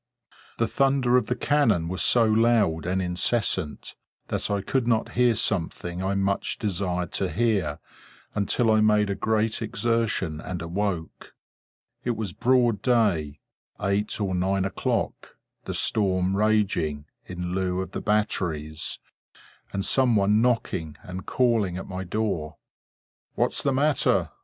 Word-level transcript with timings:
The 0.57 0.65
thunder 0.67 1.15
of 1.15 1.27
the 1.27 1.35
cannon 1.35 1.87
was 1.87 2.01
so 2.01 2.25
loud 2.25 2.87
and 2.87 3.03
incessant, 3.03 3.93
that 4.29 4.49
I 4.49 4.61
could 4.61 4.87
not 4.87 5.11
hear 5.11 5.35
something 5.35 6.03
I 6.03 6.15
much 6.15 6.57
desired 6.57 7.11
to 7.11 7.29
hear, 7.29 7.77
until 8.33 8.71
I 8.71 8.81
made 8.81 9.11
a 9.11 9.15
great 9.15 9.61
exertion 9.61 10.39
and 10.41 10.59
awoke. 10.63 11.35
It 12.03 12.15
was 12.17 12.33
broad 12.33 12.81
day—eight 12.81 14.19
or 14.19 14.33
nine 14.33 14.65
o'clock; 14.65 15.35
the 15.65 15.75
storm 15.75 16.35
raging, 16.35 17.05
in 17.27 17.51
lieu 17.53 17.79
of 17.81 17.91
the 17.91 18.01
batteries; 18.01 18.97
and 19.71 19.85
some 19.85 20.15
one 20.15 20.41
knocking 20.41 20.97
and 21.03 21.27
calling 21.27 21.77
at 21.77 21.85
my 21.87 22.03
door. 22.05 22.57
"What 23.35 23.51
is 23.51 23.61
the 23.61 23.71
matter?" 23.71 24.31